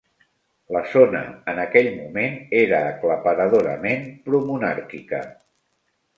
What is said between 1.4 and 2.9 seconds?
en aquell moment era